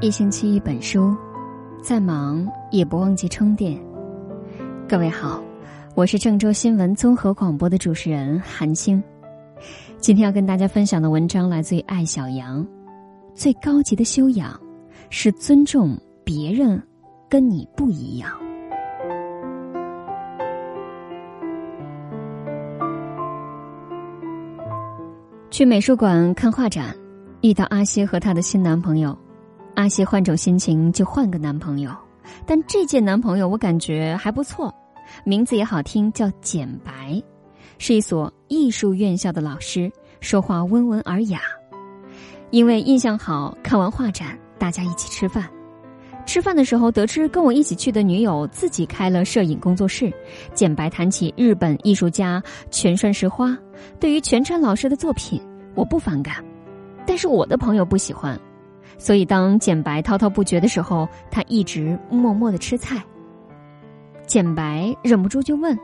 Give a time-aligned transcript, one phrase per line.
[0.00, 1.16] 一星期一本书，
[1.80, 3.80] 再忙也不忘记充电。
[4.88, 5.40] 各位好，
[5.94, 9.02] 我是郑州新闻综合广播的主持人韩青。
[9.98, 12.66] 今天要跟大家分享的文章来自于艾小羊。
[13.34, 14.60] 最高级的修养
[15.10, 16.80] 是尊重别人
[17.28, 18.30] 跟你不一样。
[25.50, 26.94] 去美术馆看画展，
[27.42, 29.16] 遇到阿西和她的新男朋友。
[29.74, 31.90] 阿西换种心情就换个男朋友，
[32.46, 34.72] 但这届男朋友我感觉还不错，
[35.24, 37.20] 名字也好听，叫简白，
[37.78, 41.40] 是一所艺术院校的老师，说话温文尔雅。
[42.50, 45.50] 因为印象好，看完画展，大家一起吃饭。
[46.24, 50.10] 吃饭的时候得知跟我一起去的女友自己开了摄影工作室，
[50.54, 53.58] 简白谈起日本艺术家全川石花。
[53.98, 55.38] 对于全川老师的作品，
[55.74, 56.36] 我不反感，
[57.04, 58.40] 但是我的朋友不喜欢。
[58.96, 63.02] 所以，当简白滔滔不绝的时候，他一直默默的吃菜。
[64.26, 65.78] 简白忍不住就问：“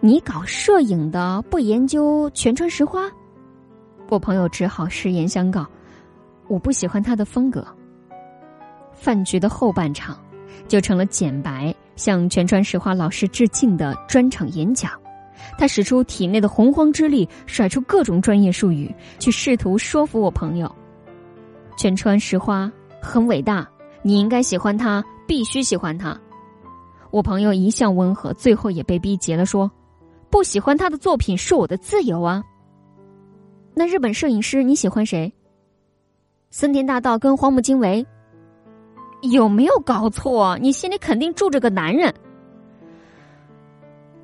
[0.00, 3.10] 你搞摄影的，不研究全川石花？”
[4.10, 5.66] 我朋友只好实言相告
[6.48, 7.66] ：“我不喜欢他的风格。”
[8.92, 10.18] 饭局的后半场，
[10.68, 14.92] 就成了简白向全川石花老师致敬的专场演讲。
[15.56, 20.70] 他使出体内的洪荒之力，甩出各种专业术语，去试图说服我朋友。
[21.80, 23.66] 全川石花很伟大，
[24.02, 26.14] 你应该喜欢他，必须喜欢他。
[27.10, 29.70] 我朋友一向温和，最后也被逼急了，说
[30.28, 32.44] ：“不喜欢他的作品是我的自由啊。”
[33.72, 35.32] 那日本摄影师你喜欢谁？
[36.50, 38.06] 森田大道跟荒木经惟？
[39.22, 40.58] 有没有搞错？
[40.58, 42.12] 你心里肯定住着个男人。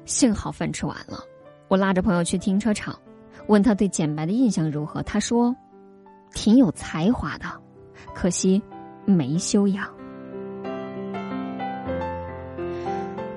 [0.05, 1.25] 幸好饭吃完了，
[1.69, 2.95] 我拉着朋友去停车场，
[3.47, 5.03] 问他对简白的印象如何。
[5.05, 5.57] 他说。
[6.37, 7.47] 挺有才华的，
[8.15, 8.63] 可惜
[9.07, 9.89] 没修养。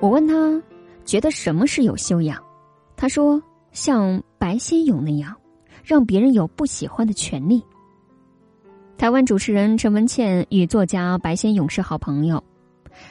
[0.00, 0.62] 我问他
[1.06, 2.38] 觉得什么是有修养，
[2.96, 3.42] 他说
[3.72, 5.34] 像白先勇那样，
[5.82, 7.64] 让别人有不喜欢的权利。
[8.98, 12.44] 台湾主持人陈文茜与作家白先勇是好朋友，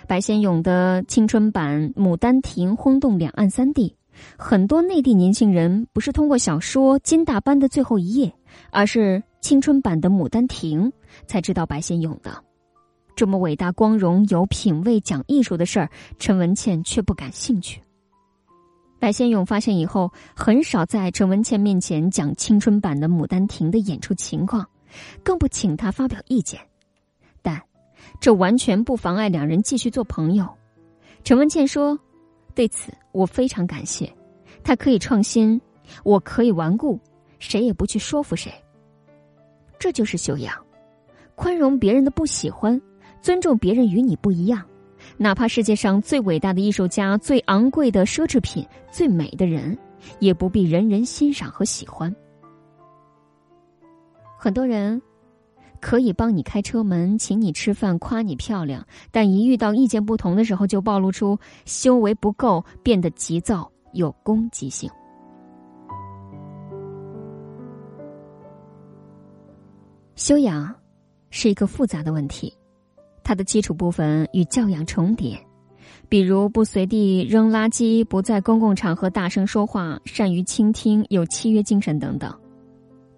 [0.07, 3.95] 白先勇的青春版《牡丹亭》轰动两岸三地，
[4.37, 8.27] 很多内地年轻人不是通过小说《金大班的最后一夜》，
[8.69, 9.23] 而是。
[9.41, 10.85] 青春版的《牡丹亭》
[11.25, 12.43] 才知道白先勇的，
[13.15, 17.81] 这么伟大、光荣、有品位、讲艺术的事儿，陈文茜却不感兴趣。
[18.99, 24.67] 白先勇发现以后，很少在陈文茜面前讲青春版的《牡丹亭》的演出情况，
[25.23, 26.59] 更不请他发表意见。
[27.41, 27.61] 但
[28.19, 30.45] 这完全不妨碍两人继续做朋友。
[31.23, 31.97] 陈文茜说
[32.53, 34.13] ：“对此我非常感谢，
[34.63, 35.59] 他可以创新，
[36.03, 36.99] 我可以顽固，
[37.39, 38.53] 谁也不去说服谁。”
[39.79, 40.53] 这就是修养，
[41.35, 42.79] 宽容别人的不喜欢，
[43.21, 44.61] 尊重别人与你不一样，
[45.17, 49.77] 哪怕世界上最伟大的艺术家、最昂贵的奢侈品、最美的人，
[50.19, 52.13] 也不必人人欣赏和喜欢。
[54.37, 55.01] 很多人
[55.79, 64.89] 可以帮你开车门、请你吃饭、夸你漂亮，但一遇到意见不同的时候，就暴露出修为不够，变得急躁有攻击性。
[70.19, 70.75] 修养
[71.29, 72.53] 是一个复杂的问题，
[73.23, 75.39] 它的基础部分与教养重叠，
[76.09, 82.37] 比如不随地扔垃圾、不在公共场合大声说话、善于倾听、有契约精神等等。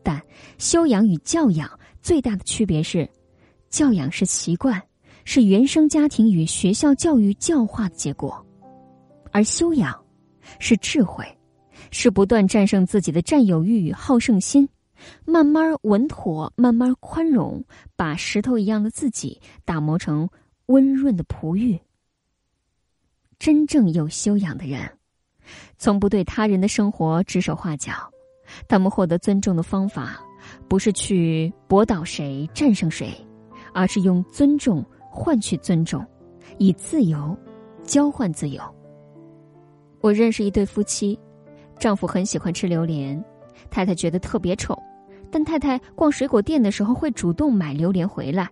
[0.03, 0.22] 但
[0.59, 1.67] 修养与教养
[2.03, 3.09] 最大的区别是，
[3.72, 4.79] 教养是习惯，
[5.25, 8.45] 是原生家庭与学校教育教化的结果，
[9.31, 10.00] 而修养
[10.59, 11.25] 是智慧，
[11.89, 14.69] 是不断战胜自己的占有欲与好胜心。
[15.25, 17.63] 慢慢稳妥，慢慢宽容，
[17.95, 20.28] 把石头一样的自己打磨成
[20.67, 21.79] 温润的璞玉。
[23.39, 24.89] 真正有修养的人，
[25.78, 27.94] 从不对他人的生活指手画脚。
[28.67, 30.19] 他们获得尊重的方法，
[30.67, 33.15] 不是去驳倒谁、战胜谁，
[33.74, 36.06] 而是用尊重换取尊重，
[36.57, 37.36] 以自由
[37.83, 38.62] 交换自由。
[40.01, 41.18] 我认识一对夫妻，
[41.80, 43.24] 丈夫很喜欢吃榴莲，
[43.69, 44.77] 太太觉得特别丑。
[45.31, 48.50] 但太太逛水果店的时候会主动买榴莲回来，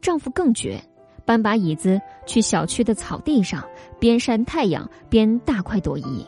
[0.00, 0.82] 丈夫更绝，
[1.26, 3.62] 搬把椅子去小区的草地上，
[3.98, 6.24] 边晒太阳边大快朵颐，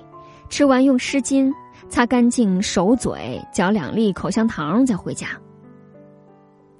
[0.51, 1.51] 吃完用湿巾
[1.89, 5.29] 擦干净手嘴，嚼两粒口香糖再回家。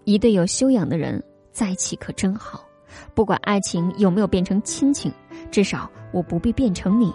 [0.05, 2.63] 一对有修养的人在一起可真好，
[3.15, 5.11] 不管爱情有没有变成亲情，
[5.51, 7.13] 至少我不必变成你。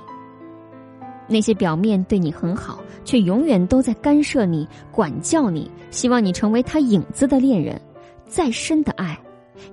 [1.27, 7.79] 那些表面对你很好，却永远都在干涉你、管教你，希望你成为他影子的恋人，
[8.25, 9.17] 再深的爱，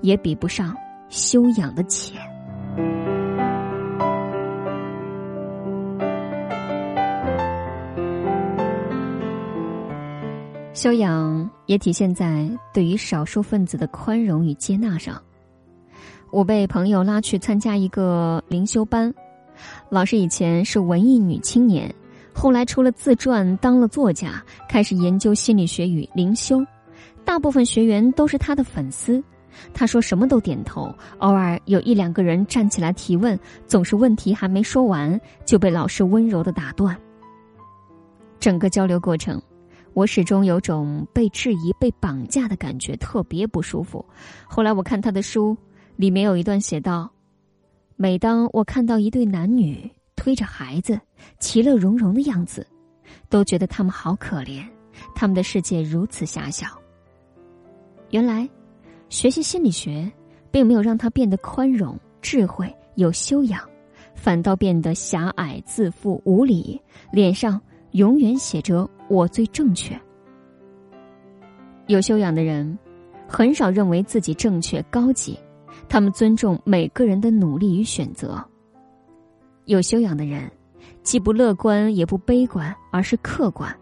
[0.01, 0.77] 也比不上
[1.09, 2.21] 修养的浅。
[10.73, 15.23] 修养也体现在对于少数分子的宽容与接纳上。
[16.31, 19.15] 我被朋友拉去参加一个灵修班，
[19.89, 21.95] 老师以前是文艺女青年，
[22.33, 26.65] 后来出了自传，当了作家，开始研究心理学与灵修。
[27.25, 29.23] 大部分学员都是他的粉丝，
[29.73, 36.97] 他说什么都点头，偶尔有一两个人站起来提问，总是问题还没说完就被老师温柔的打断。
[38.39, 39.41] 整个交流过程。
[39.95, 44.05] 我始终有种被质疑、被绑架的感觉，特别不舒服。
[44.45, 45.57] 后来我看他的书，
[45.95, 47.09] 里面有一段写道
[47.97, 51.01] ：“每当我看到一对男女推着孩子，
[51.39, 52.67] 其乐融融的样子，
[53.29, 54.65] 都觉得他们好可怜，
[55.15, 56.67] 他们的世界如此狭小。
[58.11, 58.49] 原来，
[59.09, 60.11] 学习心理学，
[60.51, 63.61] 并没有让他变得宽容、智慧、有修养，
[64.15, 66.81] 反倒变得狭隘、自负、无礼，
[67.13, 67.61] 脸上
[67.93, 70.01] 永远写着。”我最正确。
[71.89, 72.79] 有修养的人，
[73.29, 75.39] 很少认为自己正确高级，
[75.89, 78.43] 他们尊重每个人的努力与选择。
[79.67, 80.51] 有修养的人，
[81.03, 83.75] 既不乐观也不悲观，而是客观。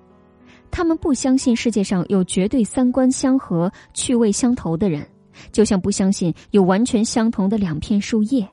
[0.70, 5.06] 他们不相信世界上有绝对三观相合、趣味相投的人，
[5.50, 8.48] 就像不相信有完全相同的两片树叶。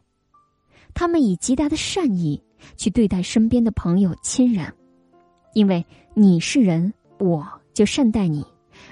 [0.94, 2.42] 他们以极大的善意
[2.76, 4.66] 去对待身边的朋友、亲人。
[5.54, 8.46] 因为你是人，我就善待你，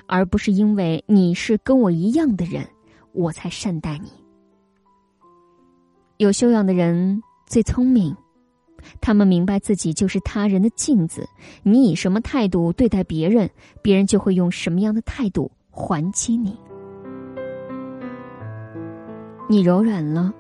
[0.07, 2.65] 而不是因为你是跟我一样的人，
[3.13, 4.09] 我才善待你。
[6.17, 8.15] 有修养的人最聪明，
[8.99, 11.29] 他们明白自己就是他人的镜子，
[11.61, 13.47] 你以什么态度对待别人，
[13.83, 16.57] 别人就会用什么样的态度还击你。
[19.47, 20.33] 你柔软了，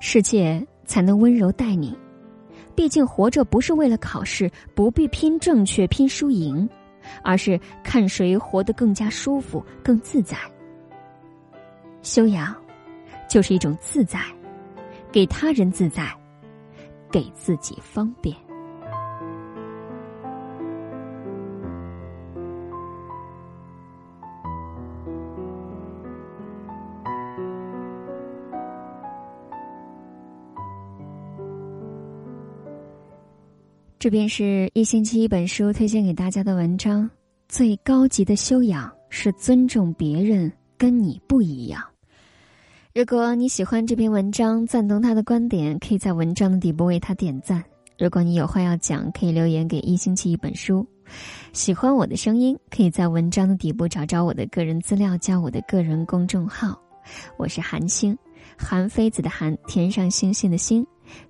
[0.00, 1.96] 世界才能温柔待你。
[2.74, 6.68] 毕竟活着不是为了考试，不必拼正确、拼输赢，
[7.22, 10.36] 而是看谁活得更加舒服、更自在。
[12.02, 12.52] 修养，
[13.28, 14.20] 就是一种自在，
[15.12, 16.08] 给他人自在，
[17.10, 18.36] 给自己方便。
[33.98, 37.08] 这便是一星期一本书推荐给大家的文章。
[37.48, 41.89] 最高级的修养是尊重别人跟你不一样。
[42.92, 47.62] 如果你喜欢这篇文章，赞同他的观点，可以在文章的底部为他点赞。
[47.96, 50.84] 如果你有话要讲，可以留言给一星期一本书。
[51.52, 56.76] 喜欢我的声音，可以在文章的底部找找我的个人资料，加我的个人公众号。
[57.36, 58.18] 我是韩星，
[58.58, 60.84] 韩非子的韩，天上星星的星。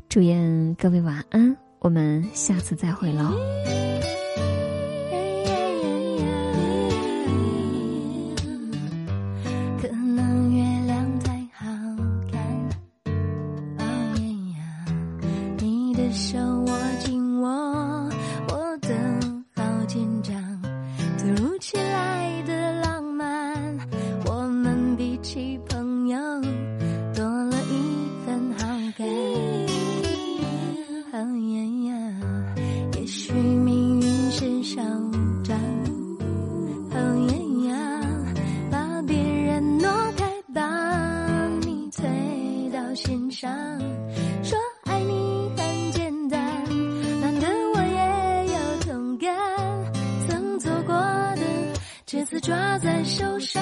[0.09, 1.55] 祝愿各位晚安。
[1.81, 3.35] 我们下次再会喽。
[52.39, 53.60] 抓在手上，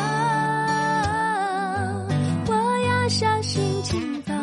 [2.46, 2.52] 我
[2.86, 4.36] 要小心轻放，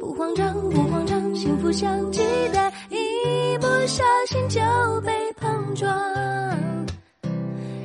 [0.00, 2.22] 不慌张，不慌张，幸福像鸡
[2.54, 4.60] 蛋，一不小心就
[5.02, 5.88] 被碰撞，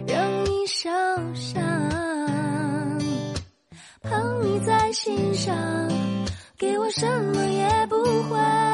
[0.07, 0.89] 让你受
[1.33, 1.61] 伤，
[4.01, 5.53] 捧你在心上，
[6.57, 7.97] 给我什么也不
[8.29, 8.66] 会。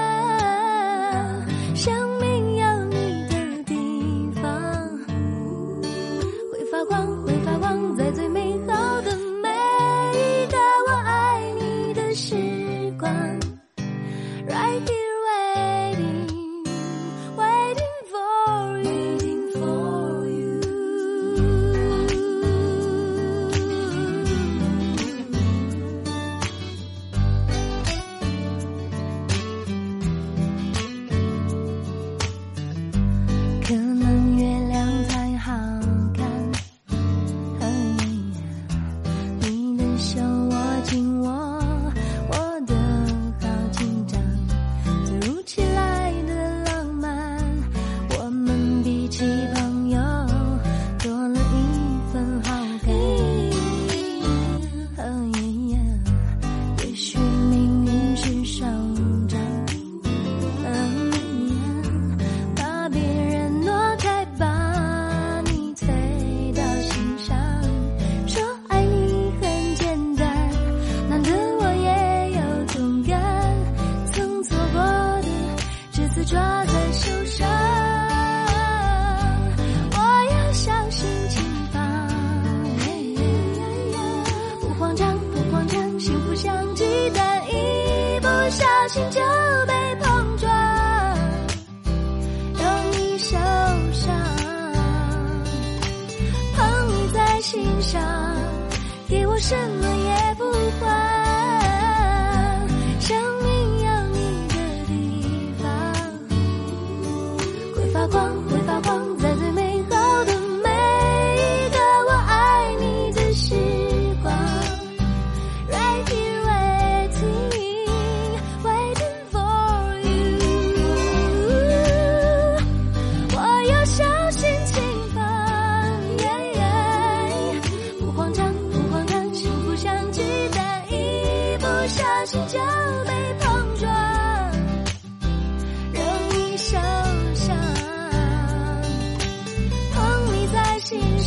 [99.44, 100.13] 什么呀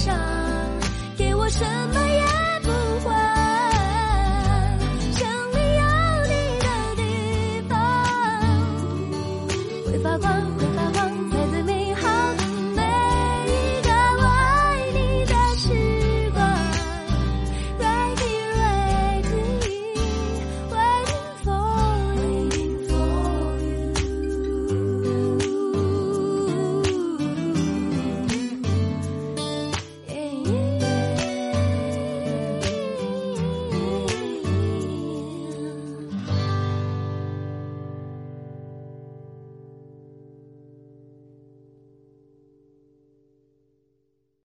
[0.06, 0.16] 上，
[1.18, 2.15] 给我什么？